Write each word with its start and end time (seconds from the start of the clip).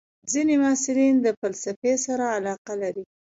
ځینې 0.31 0.55
محصلین 0.63 1.15
د 1.21 1.27
فلسفې 1.39 1.93
سره 2.05 2.25
علاقه 2.37 2.73
لري. 2.81 3.03